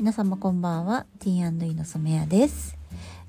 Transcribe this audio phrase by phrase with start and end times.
[0.00, 1.04] 皆様こんばんは。
[1.18, 2.78] T&E の染谷です、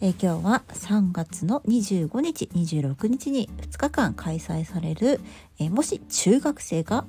[0.00, 5.18] えー、今日は3月の25日26日に2日間開催される、
[5.58, 7.06] えー、もし中学生が、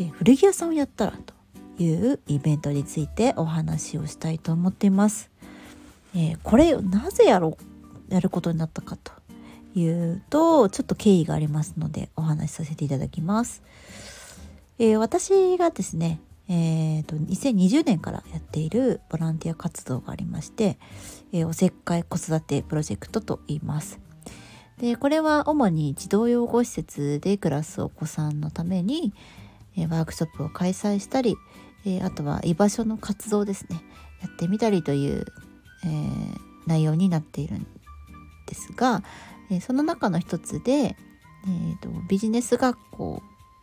[0.00, 1.34] えー、古着屋さんをやったらと
[1.82, 5.30] いうイベントについてお話をしたいと思っています、
[6.16, 7.58] えこれをなぜやろ
[8.10, 9.12] うやることになったかと
[9.78, 13.62] いうとちょっと経緯がありますのでお話しさせていただきます、
[14.78, 20.78] え私がですねえーと、2020年からやっているボランティア活動がありまして、
[21.32, 24.00] えー、おせっかい子育てプロジェクトと言います。
[24.78, 29.14] でこれは主に児童養護施設で暮らすお子さんのために、
[29.76, 31.36] えー、ワークショップを開催したり、
[31.86, 33.80] えー、あとは居場所の活動ですね
[34.20, 35.24] やってみたりという、
[35.84, 35.88] え、
[36.66, 37.66] 内容になっているん
[38.46, 39.02] ですが、
[39.50, 43.20] えその中の一つで、えーとビジネス学校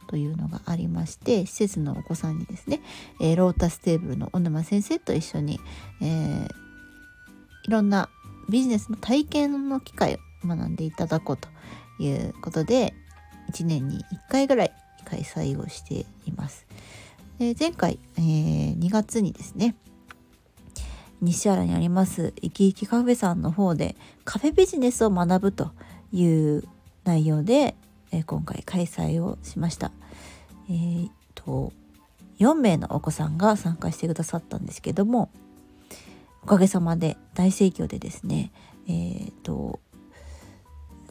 [0.10, 2.82] というのがありまして施設のお子さんにですね、
[3.22, 5.60] えー、ロータステーブルの小沼先生と一緒に、
[6.02, 6.48] えー、
[7.66, 8.10] いろんな
[8.50, 11.48] ビジネスの体験の機会を学んでいただこうと
[12.02, 12.96] いうことで
[13.54, 14.72] 1年に1回ぐらい
[15.06, 16.66] 開催をしています。
[17.38, 19.76] で前回、えー、2月にですね
[21.22, 25.72] 西原にありますいきいきカフェさんの方でカフェビジネスを学ぶと
[26.12, 26.64] いう
[27.04, 27.76] 内容で、
[28.12, 29.92] えー、今回開催をしました。
[30.70, 31.74] えー、と
[32.40, 35.30] 4名のお子さんが参加してくださったんですけども
[36.44, 38.52] おかげさまで大盛況でですね
[38.90, 39.80] えー、と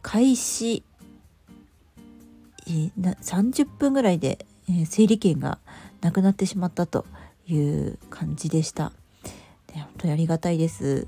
[0.02, 0.82] 開始、
[2.66, 5.58] えー、30分ぐらいで、えー、整理券が
[6.00, 7.06] なくなってしまったと
[7.46, 8.92] いう感じでした。
[9.68, 11.06] で本当にありがたいです。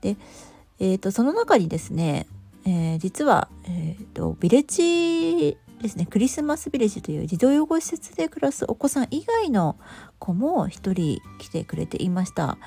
[0.00, 0.16] で、
[0.78, 2.26] えーとその中にですね
[2.64, 6.06] えー、実は、えーと、ビレッジですね。
[6.06, 9.76] クリスマスビレッジという児童養護施設で暮らすお子さん以外の
[10.18, 12.58] 子も一人来てくれていました。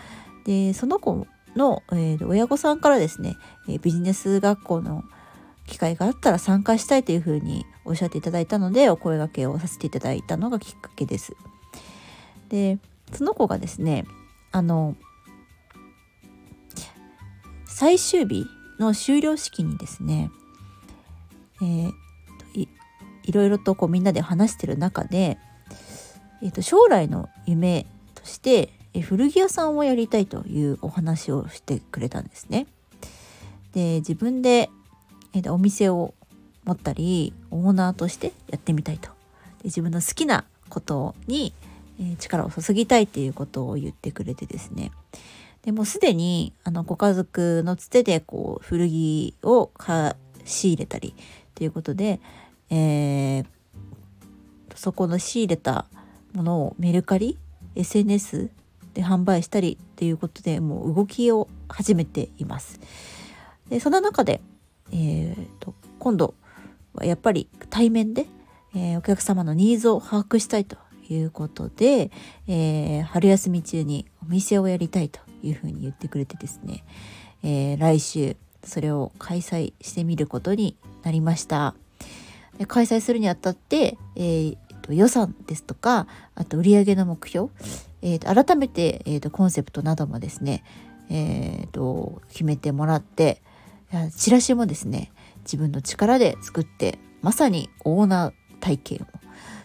[0.46, 3.38] でその子の、えー、親御さんからですね、
[3.70, 5.04] えビジネス学校の
[5.68, 11.36] 機会があったら参加したいというふうにおっしゃっていただいたのでお声がけをさせていただいたのがきっかけです。
[12.50, 12.80] で
[13.14, 14.06] その子がですね
[14.52, 14.96] あの
[17.66, 18.46] 最終日
[18.84, 20.32] の終了式にですね、
[21.62, 21.92] えー、
[22.54, 22.68] い
[23.24, 25.38] いろいろとこうみんなで話してる中で、
[26.42, 27.86] えー、と将来の夢
[28.16, 32.68] として、え古着屋さんをやりたいというお話をしてくれたんですね。
[33.74, 34.70] で自分で、
[35.34, 36.14] えー、お店を
[36.66, 39.10] 持ったりオーナーとしてやってみたいと。
[39.10, 41.54] で自分の好きなことに、
[42.00, 44.92] え力を注ぎたいっていうことを言ってくれてですね
[45.64, 49.72] でもすでにあのご家族のつてでこう古着を
[50.44, 51.16] 仕入れたり
[51.56, 52.20] ということで、
[52.70, 53.46] えー、
[54.76, 55.86] そこの仕入れた
[56.34, 57.38] ものをメルカリ
[57.76, 58.50] SNS
[58.94, 62.80] で販売したりっていうことでもう動きを始めています。
[63.70, 64.42] でその中で、
[64.92, 66.36] えーと、今度
[66.94, 68.28] はやっぱり対面で、
[68.76, 70.76] えー、お客様のニーズを把握したいと
[71.10, 72.12] いうことで、
[72.48, 76.84] えー、春休み中にお店をやりたいというふうに言ってくれてですね、
[77.44, 81.76] えー、来週それを開催してみることになりました。
[82.58, 87.50] で開催するにあたって、えー、と予算ですとかあと売上の目標、
[88.02, 90.64] えー、と改めて、えー、とコンセプトなどもですね、
[91.10, 93.42] えー、と決めてもらって
[94.16, 95.12] チラシもですね
[95.44, 99.20] 自分の力で作ってまさにオーナー体験を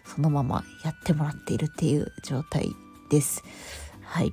[0.05, 2.71] そのままやってもらっているっていう状態
[3.11, 3.43] です。
[4.03, 4.33] はい。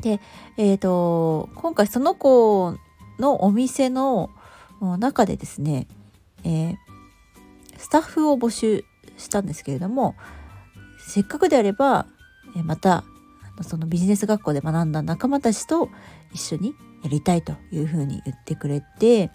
[0.00, 0.20] で、
[0.56, 2.76] え、ー、と、今回その子
[3.18, 4.30] のお店の
[4.98, 5.86] 中でですね、
[6.44, 6.76] えー、
[7.76, 8.84] スタッフを募集
[9.16, 10.16] したんですけれども、
[11.06, 12.06] せっかくであれば、
[12.64, 13.04] また、
[13.62, 15.90] そのビジネス学校で学んだ仲間たちと
[16.32, 19.30] 一緒にやりたいというふうに言ってくれて、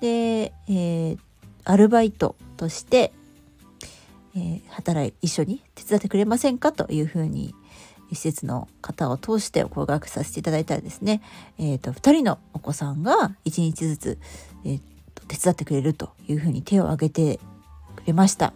[0.00, 1.18] で、えー、
[1.64, 3.12] アルバイトとして、
[4.36, 7.54] えー、働い一緒に手伝ってくれませんかというふうに
[8.14, 11.22] 施設の方を通してお声掛けさせていただいたらですね、
[11.58, 14.18] えーと、2人のお子さんが1日ずつ、
[14.64, 14.80] えー
[15.14, 17.40] と、手伝ってくれるというふうに手を挙げて
[17.96, 18.52] くれました。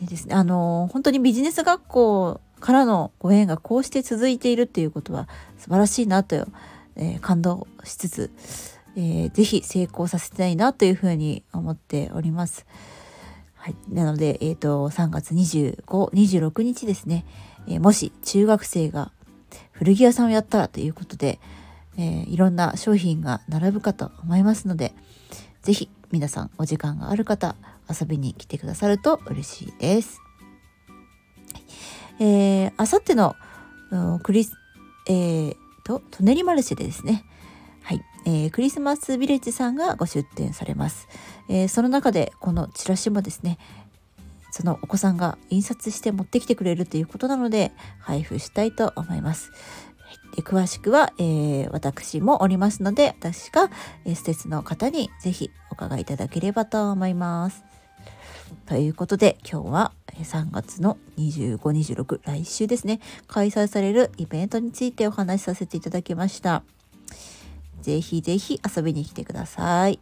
[0.00, 5.28] でですね、あの本当にビジネス学校からのご縁がこうして続いているっていうことは
[5.58, 6.46] 素晴らしいなと、
[6.96, 8.30] えー、感動しつつ、
[8.96, 12.66] えー、ぜひ成功させたいなというふうに思っております。
[13.58, 17.24] はい、なので、えーと、3月25、26日ですね、
[17.66, 19.12] えー、もし中学生が
[19.72, 21.38] 古着屋さんをやったらということで、
[21.98, 24.94] えー、いろんな商品が並ぶかと思いますので、
[25.62, 27.56] 是非皆さんお時間がある方
[27.90, 30.20] 遊びに来てくださると嬉しいです。
[32.20, 33.36] えー、あさっての
[34.22, 34.54] クリス
[35.08, 37.24] えー、と、トネリマルシェでですね、
[38.28, 41.08] えー、クリスマスビレッジさんがご出店されます。
[41.48, 43.56] えー、その中でこのチラシもですね、
[44.50, 49.50] そのお子さんが印刷して持ってきてくれるということなので配布したいと思います。
[50.36, 53.70] で詳しくは、えー、私もおりますので私が、
[54.04, 57.64] え、施設の方にぜひお伺いいただければと思います。
[58.66, 59.92] ということで今日は
[60.22, 66.62] 3月の2526来週ですね開催されるイベントについてお話しさせていただきました。
[67.88, 69.98] ぜひぜひ遊びに来てください。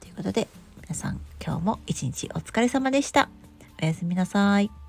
[0.00, 0.48] ということで
[0.82, 3.28] 皆さん今日も一日お疲れ様でした。
[3.80, 4.83] おやすみなさい。